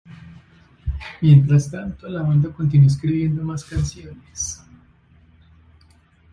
Mientras 1.21 1.69
tanto, 1.69 2.09
la 2.09 2.23
banda 2.23 2.51
continuó 2.51 2.87
escribiendo 2.87 3.43
más 3.43 3.63
canciones. 3.63 4.63